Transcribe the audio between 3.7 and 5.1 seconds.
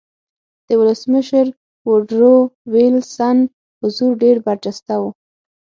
حضور ډېر برجسته و